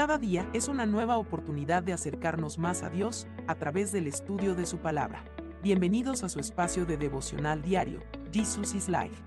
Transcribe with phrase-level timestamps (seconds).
[0.00, 4.54] Cada día es una nueva oportunidad de acercarnos más a Dios a través del estudio
[4.54, 5.26] de su palabra.
[5.62, 8.00] Bienvenidos a su espacio de devocional diario,
[8.32, 9.22] Jesus is Life.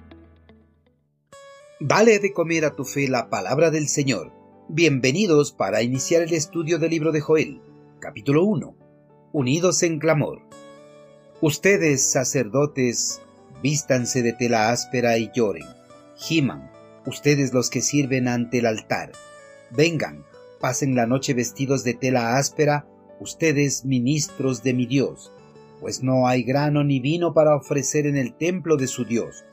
[1.79, 4.33] Dale de comer a tu fe la palabra del Señor.
[4.67, 7.61] Bienvenidos para iniciar el estudio del libro de Joel,
[7.99, 8.75] capítulo 1.
[9.31, 10.41] Unidos en clamor.
[11.39, 13.21] Ustedes, sacerdotes,
[13.61, 15.67] vístanse de tela áspera y lloren.
[16.15, 16.71] Giman,
[17.05, 19.11] ustedes los que sirven ante el altar.
[19.69, 20.25] Vengan,
[20.63, 22.87] pasen la noche vestidos de tela áspera,
[23.19, 25.33] ustedes ministros de mi Dios,
[25.81, 29.43] pues no hay grano ni vino para ofrecer en el templo de su Dios.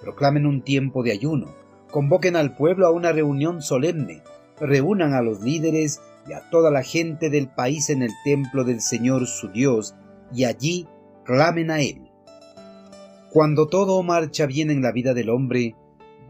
[0.00, 1.52] Proclamen un tiempo de ayuno,
[1.90, 4.22] convoquen al pueblo a una reunión solemne,
[4.60, 8.80] reúnan a los líderes y a toda la gente del país en el templo del
[8.80, 9.96] Señor su Dios,
[10.32, 10.86] y allí
[11.24, 12.12] clamen a Él.
[13.32, 15.74] Cuando todo marcha bien en la vida del hombre,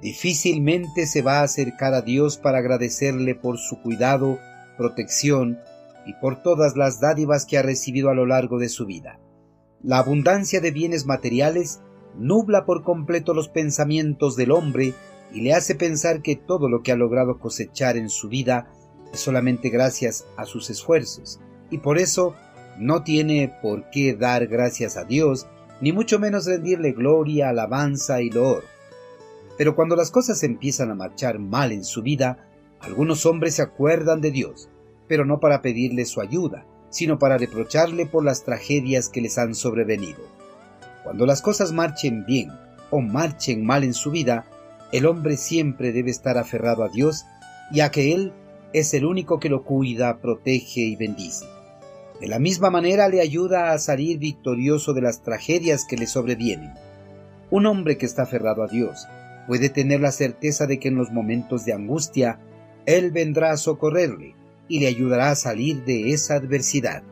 [0.00, 4.38] difícilmente se va a acercar a Dios para agradecerle por su cuidado,
[4.76, 5.58] protección
[6.06, 9.20] y por todas las dádivas que ha recibido a lo largo de su vida.
[9.82, 11.80] La abundancia de bienes materiales
[12.16, 14.94] nubla por completo los pensamientos del hombre
[15.32, 18.72] y le hace pensar que todo lo que ha logrado cosechar en su vida
[19.12, 21.40] es solamente gracias a sus esfuerzos,
[21.70, 22.34] y por eso
[22.78, 25.46] no tiene por qué dar gracias a Dios,
[25.80, 28.64] ni mucho menos rendirle gloria, alabanza y loor.
[29.60, 32.48] Pero cuando las cosas empiezan a marchar mal en su vida,
[32.80, 34.70] algunos hombres se acuerdan de Dios,
[35.06, 39.54] pero no para pedirle su ayuda, sino para reprocharle por las tragedias que les han
[39.54, 40.20] sobrevenido.
[41.04, 42.50] Cuando las cosas marchen bien
[42.88, 44.46] o marchen mal en su vida,
[44.92, 47.26] el hombre siempre debe estar aferrado a Dios,
[47.70, 48.32] ya que Él
[48.72, 51.44] es el único que lo cuida, protege y bendice.
[52.18, 56.72] De la misma manera le ayuda a salir victorioso de las tragedias que le sobrevienen.
[57.50, 59.06] Un hombre que está aferrado a Dios
[59.50, 62.38] puede tener la certeza de que en los momentos de angustia
[62.86, 64.36] Él vendrá a socorrerle
[64.68, 67.02] y le ayudará a salir de esa adversidad.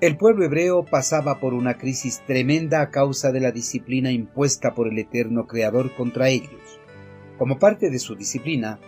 [0.00, 4.88] El pueblo hebreo pasaba por una crisis tremenda a causa de la disciplina impuesta por
[4.88, 6.80] el eterno Creador contra ellos.
[7.36, 8.80] Como parte de su disciplina,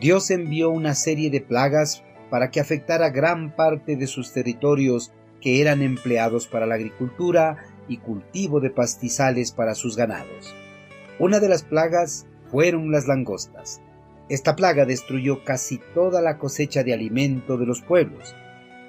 [0.00, 5.60] Dios envió una serie de plagas para que afectara gran parte de sus territorios que
[5.60, 10.52] eran empleados para la agricultura y cultivo de pastizales para sus ganados.
[11.18, 13.80] Una de las plagas fueron las langostas.
[14.28, 18.34] Esta plaga destruyó casi toda la cosecha de alimento de los pueblos,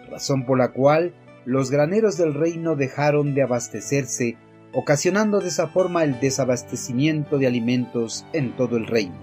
[0.09, 1.13] razón por la cual
[1.45, 4.38] los graneros del reino dejaron de abastecerse,
[4.72, 9.19] ocasionando de esa forma el desabastecimiento de alimentos en todo el reino.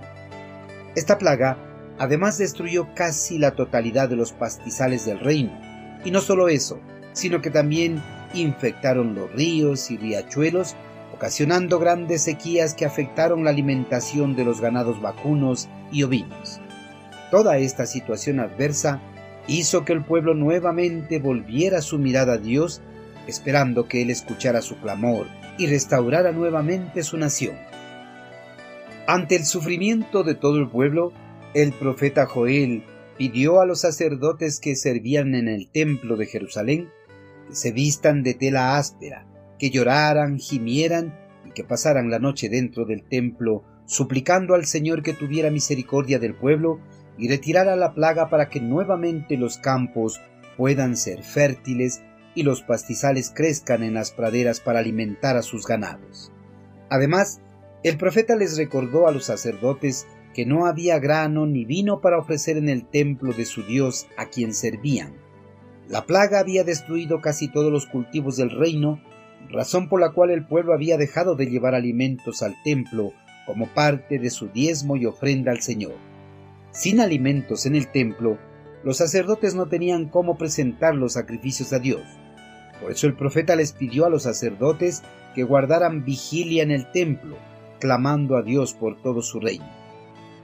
[0.95, 1.57] Esta plaga
[1.99, 5.59] además destruyó casi la totalidad de los pastizales del reino,
[6.05, 6.81] y no solo eso,
[7.13, 8.03] sino que también
[8.35, 10.77] infectaron los ríos y riachuelos
[11.21, 16.63] ocasionando grandes sequías que afectaron la alimentación de los ganados vacunos y ovinos.
[17.31, 19.03] Toda esta situación adversa
[19.47, 22.81] hizo que el pueblo nuevamente volviera su mirada a Dios,
[23.27, 25.27] esperando que Él escuchara su clamor
[25.59, 27.55] y restaurara nuevamente su nación.
[29.07, 31.13] Ante el sufrimiento de todo el pueblo,
[31.53, 32.83] el profeta Joel
[33.19, 36.89] pidió a los sacerdotes que servían en el templo de Jerusalén
[37.47, 39.27] que se vistan de tela áspera,
[39.61, 41.15] que lloraran, gimieran
[41.47, 46.35] y que pasaran la noche dentro del templo, suplicando al Señor que tuviera misericordia del
[46.35, 46.81] pueblo
[47.19, 50.21] y retirara la plaga para que nuevamente los campos
[50.57, 52.03] puedan ser fértiles
[52.35, 56.33] y los pastizales crezcan en las praderas para alimentar a sus ganados.
[56.89, 57.41] Además,
[57.83, 62.57] el profeta les recordó a los sacerdotes que no había grano ni vino para ofrecer
[62.57, 65.15] en el templo de su Dios a quien servían.
[65.89, 69.03] La plaga había destruido casi todos los cultivos del reino
[69.49, 73.13] razón por la cual el pueblo había dejado de llevar alimentos al templo
[73.47, 75.95] como parte de su diezmo y ofrenda al Señor.
[76.71, 78.39] Sin alimentos en el templo,
[78.85, 82.03] los sacerdotes no tenían cómo presentar los sacrificios a Dios.
[82.81, 85.03] Por eso el profeta les pidió a los sacerdotes
[85.35, 87.37] que guardaran vigilia en el templo,
[87.79, 89.69] clamando a Dios por todo su reino.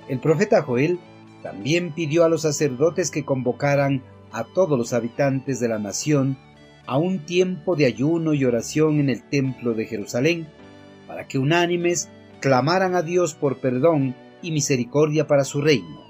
[0.09, 0.99] El profeta Joel
[1.43, 4.03] también pidió a los sacerdotes que convocaran
[4.33, 6.37] a todos los habitantes de la nación
[6.87, 10.47] a un tiempo de ayuno y oración en el templo de Jerusalén,
[11.07, 12.09] para que unánimes
[12.41, 16.05] clamaran a Dios por perdón y misericordia para su reino.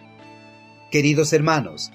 [0.91, 1.91] Queridos hermanos,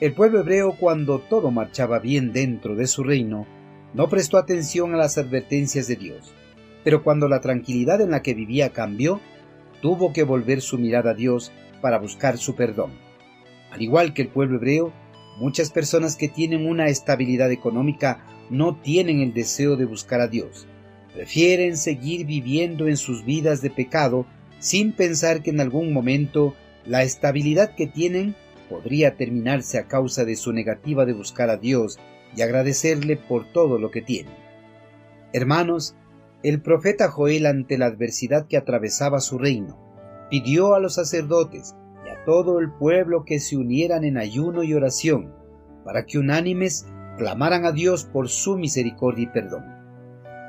[0.00, 3.46] el pueblo hebreo cuando todo marchaba bien dentro de su reino,
[3.94, 6.32] no prestó atención a las advertencias de Dios,
[6.84, 9.20] pero cuando la tranquilidad en la que vivía cambió,
[9.80, 12.92] tuvo que volver su mirada a Dios para buscar su perdón.
[13.70, 14.92] Al igual que el pueblo hebreo,
[15.38, 20.66] Muchas personas que tienen una estabilidad económica no tienen el deseo de buscar a Dios.
[21.14, 24.26] Prefieren seguir viviendo en sus vidas de pecado
[24.58, 26.54] sin pensar que en algún momento
[26.84, 28.34] la estabilidad que tienen
[28.68, 31.98] podría terminarse a causa de su negativa de buscar a Dios
[32.36, 34.30] y agradecerle por todo lo que tiene.
[35.32, 35.94] Hermanos,
[36.42, 39.78] el profeta Joel ante la adversidad que atravesaba su reino,
[40.30, 41.74] pidió a los sacerdotes
[42.28, 45.32] todo el pueblo que se unieran en ayuno y oración,
[45.82, 46.84] para que unánimes
[47.16, 49.64] clamaran a Dios por su misericordia y perdón.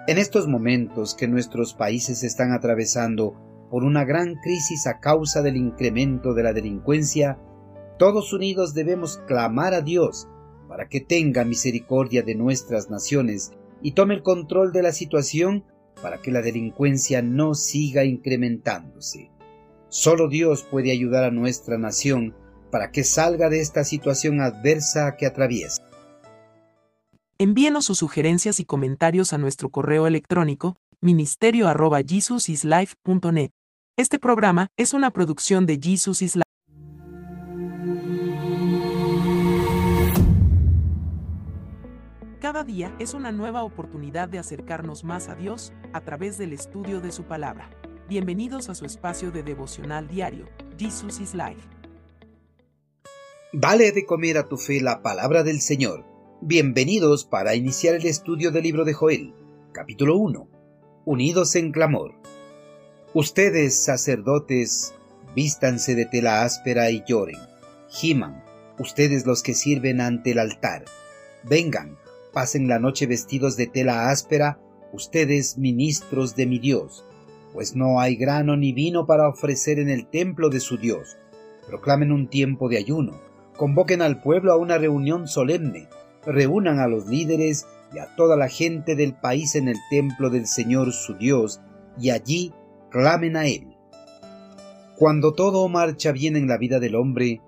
[0.10, 5.56] En estos momentos que nuestros países están atravesando por una gran crisis a causa del
[5.56, 7.40] incremento de la delincuencia,
[7.98, 10.28] todos unidos debemos clamar a Dios
[10.68, 15.64] para que tenga misericordia de nuestras naciones y tome el control de la situación
[16.02, 19.32] para que la delincuencia no siga incrementándose.
[19.90, 22.36] Solo Dios puede ayudar a nuestra nación
[22.72, 25.82] para que salga de esta situación adversa que atraviesa.
[27.40, 33.50] Envíenos sus sugerencias y comentarios a nuestro correo electrónico ministerio.jesusislife.net.
[33.98, 36.38] Este programa es una producción de Jesus is.
[42.40, 47.02] Cada día es una nueva oportunidad de acercarnos más a Dios a través del estudio
[47.02, 47.72] de su palabra.
[48.10, 50.48] Bienvenidos a su espacio de devocional diario,
[50.80, 51.62] Jesus is Life.
[53.54, 56.06] Dale de comer a tu fe la palabra del Señor
[56.42, 59.36] Bienvenidos para iniciar el estudio del libro de Joel,
[59.74, 60.48] capítulo 1.
[61.06, 62.16] Unidos en clamor.
[63.14, 64.96] Ustedes, sacerdotes,
[65.36, 67.38] vístanse de tela áspera y lloren.
[67.90, 68.44] Giman,
[68.80, 70.86] ustedes los que sirven ante el altar.
[71.44, 72.00] Vengan,
[72.34, 74.60] pasen la noche vestidos de tela áspera,
[74.94, 77.06] ustedes ministros de mi Dios,
[77.54, 81.18] pues no hay grano ni vino para ofrecer en el templo de su Dios.
[81.68, 83.20] Proclamen un tiempo de ayuno,
[83.58, 85.88] convoquen al pueblo a una reunión solemne,
[86.26, 90.48] reúnan a los líderes y a toda la gente del país en el templo del
[90.48, 91.60] Señor su Dios,
[92.00, 92.54] y allí
[92.90, 93.76] clamen a Él.
[94.96, 97.42] Cuando todo marcha bien en la vida del hombre,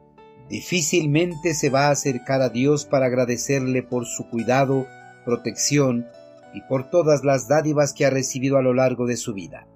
[0.49, 4.87] difícilmente se va a acercar a Dios para agradecerle por su cuidado,
[5.25, 6.07] protección
[6.53, 9.67] y por todas las dádivas que ha recibido a lo largo de su vida.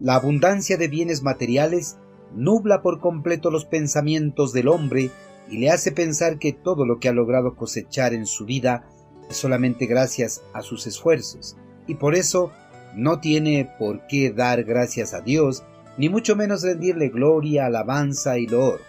[0.00, 1.98] La abundancia de bienes materiales
[2.34, 5.10] nubla por completo los pensamientos del hombre
[5.50, 8.88] y le hace pensar que todo lo que ha logrado cosechar en su vida
[9.28, 12.50] es solamente gracias a sus esfuerzos, y por eso
[12.96, 15.64] no tiene por qué dar gracias a Dios,
[15.98, 18.80] ni mucho menos rendirle gloria, alabanza y loor.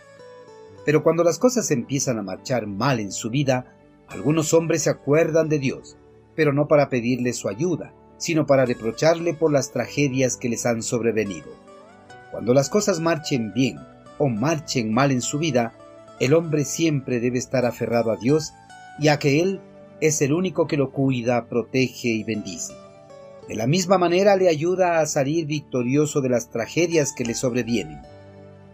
[0.86, 3.76] Pero cuando las cosas empiezan a marchar mal en su vida,
[4.08, 5.98] algunos hombres se acuerdan de Dios,
[6.36, 10.84] pero no para pedirle su ayuda, sino para reprocharle por las tragedias que les han
[10.84, 11.48] sobrevenido.
[12.30, 13.80] Cuando las cosas marchen bien
[14.20, 15.74] o marchen mal en su vida,
[16.20, 18.54] el hombre siempre debe estar aferrado a Dios
[19.00, 19.60] y a que Él
[20.02, 22.74] es el único que lo cuida, protege y bendice.
[23.48, 28.02] De la misma manera le ayuda a salir victorioso de las tragedias que le sobrevienen.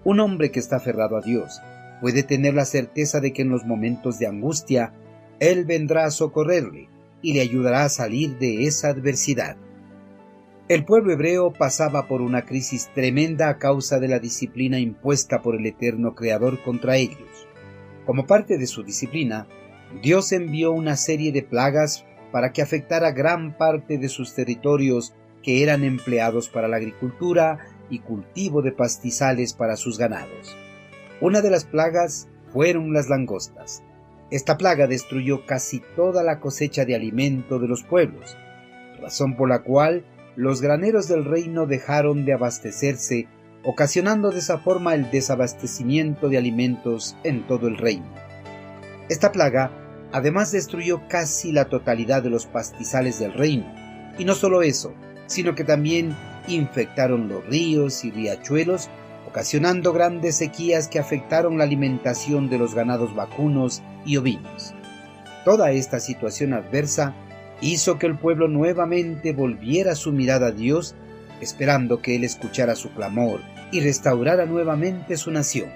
[0.03, 1.61] Un hombre que está aferrado a Dios
[2.01, 4.91] puede tener la certeza de que en los momentos de angustia
[5.39, 6.89] Él vendrá a socorrerle
[7.21, 9.57] y le ayudará a salir de esa adversidad.
[10.67, 15.55] El pueblo hebreo pasaba por una crisis tremenda a causa de la disciplina impuesta por
[15.55, 17.47] el eterno Creador contra ellos.
[18.05, 19.47] Como parte de su disciplina,
[20.01, 25.63] Dios envió una serie de plagas para que afectara gran parte de sus territorios que
[25.63, 27.59] eran empleados para la agricultura
[27.89, 30.55] y cultivo de pastizales para sus ganados.
[31.21, 33.83] Una de las plagas fueron las langostas.
[34.29, 38.35] Esta plaga destruyó casi toda la cosecha de alimento de los pueblos,
[38.99, 40.03] razón por la cual
[40.35, 43.27] los graneros del reino dejaron de abastecerse
[43.63, 48.05] ocasionando de esa forma el desabastecimiento de alimentos en todo el reino.
[49.09, 49.71] Esta plaga
[50.11, 53.65] además destruyó casi la totalidad de los pastizales del reino,
[54.17, 54.93] y no solo eso,
[55.27, 56.15] sino que también
[56.47, 58.89] infectaron los ríos y riachuelos,
[59.27, 64.73] ocasionando grandes sequías que afectaron la alimentación de los ganados vacunos y ovinos.
[65.43, 67.13] Toda esta situación adversa
[67.61, 70.95] hizo que el pueblo nuevamente volviera su mirada a Dios,
[71.41, 73.41] esperando que Él escuchara su clamor
[73.71, 75.69] y restaurara nuevamente su nación.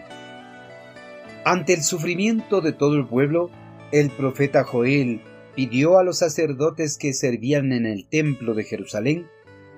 [1.44, 3.50] Ante el sufrimiento de todo el pueblo,
[3.92, 5.22] el profeta Joel
[5.56, 9.28] pidió a los sacerdotes que servían en el templo de Jerusalén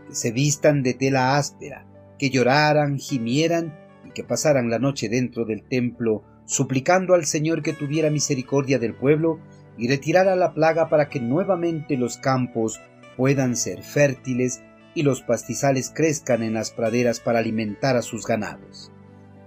[0.08, 1.88] que se vistan de tela áspera,
[2.24, 3.78] que lloraran, gimieran
[4.08, 8.96] y que pasaran la noche dentro del templo, suplicando al Señor que tuviera misericordia del
[8.96, 9.42] pueblo
[9.78, 12.80] y retirara la plaga para que nuevamente los campos
[13.18, 14.64] puedan ser fértiles
[14.96, 18.90] y los pastizales crezcan en las praderas para alimentar a sus ganados.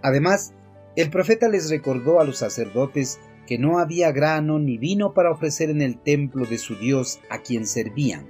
[0.02, 0.52] Además,
[0.96, 5.70] el profeta les recordó a los sacerdotes que no había grano ni vino para ofrecer
[5.70, 8.26] en el templo de su Dios a quien servían.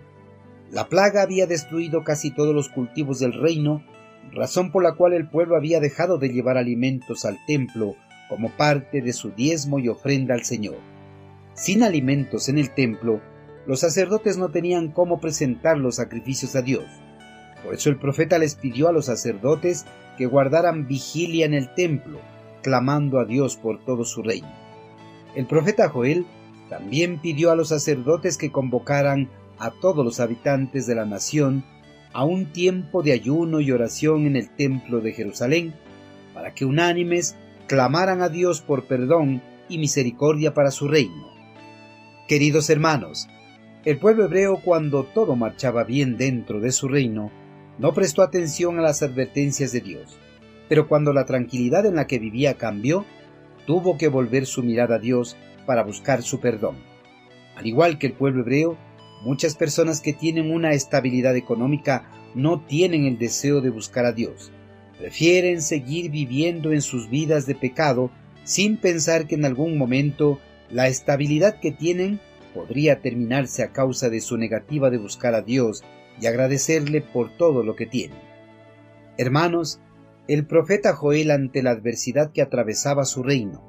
[0.71, 3.83] La plaga había destruido casi todos los cultivos del reino,
[4.33, 7.97] razón por la cual el pueblo había dejado de llevar alimentos al templo
[8.29, 10.77] como parte de su diezmo y ofrenda al Señor.
[11.55, 13.21] Sin alimentos en el templo,
[13.67, 16.85] los sacerdotes no tenían cómo presentar los sacrificios a Dios.
[17.65, 22.21] Por eso el profeta les pidió a los sacerdotes que guardaran vigilia en el templo,
[22.63, 24.53] clamando a Dios por todo su reino.
[25.35, 26.27] El profeta Joel
[26.69, 31.65] también pidió a los sacerdotes que convocaran a todos los habitantes de la nación
[32.17, 35.75] a un tiempo de ayuno y oración en el templo de Jerusalén,
[36.33, 41.31] para que unánimes clamaran a Dios por perdón y misericordia para su reino.
[42.27, 43.29] Queridos hermanos,
[43.85, 47.31] el pueblo hebreo cuando todo marchaba bien dentro de su reino,
[47.79, 50.17] no prestó atención a las advertencias de Dios,
[50.71, 53.05] pero cuando la tranquilidad en la que vivía cambió,
[53.67, 56.77] tuvo que volver su mirada a Dios para buscar su perdón.
[57.57, 58.79] Al igual que el pueblo hebreo,
[59.23, 64.53] muchas personas que tienen una estabilidad económica no tienen el deseo de buscar a Dios.
[64.99, 68.11] Prefieren seguir viviendo en sus vidas de pecado
[68.45, 70.39] sin pensar que en algún momento
[70.71, 72.21] la estabilidad que tienen
[72.55, 75.85] podría terminarse a causa de su negativa de buscar a Dios
[76.21, 78.19] y agradecerle por todo lo que tienen.
[79.19, 79.81] Hermanos,
[80.29, 83.63] el profeta Joel ante la adversidad que atravesaba su reino,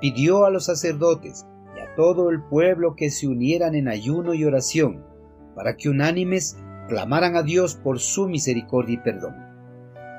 [0.00, 1.46] pidió a los sacerdotes
[1.96, 5.04] todo el pueblo que se unieran en ayuno y oración,
[5.54, 6.56] para que unánimes
[6.88, 9.34] clamaran a Dios por su misericordia y perdón.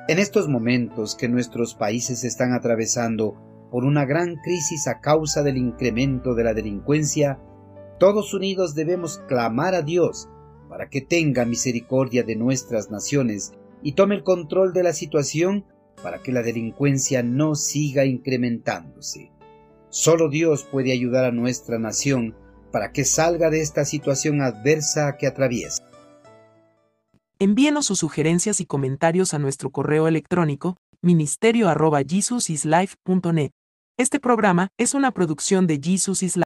[0.08, 3.36] En estos momentos que nuestros países están atravesando
[3.72, 7.40] por una gran crisis a causa del incremento de la delincuencia,
[8.00, 10.30] todos unidos debemos clamar a Dios
[10.70, 15.66] para que tenga misericordia de nuestras naciones y tome el control de la situación
[16.02, 19.32] para que la delincuencia no siga incrementándose.
[19.94, 22.36] Solo Dios puede ayudar a nuestra nación
[22.72, 25.88] para que salga de esta situación adversa que atraviesa.
[27.38, 33.52] Envíenos sus sugerencias y comentarios a nuestro correo electrónico ministerio.jesusislife.net.
[33.96, 36.42] Este programa es una producción de Jesus is Life.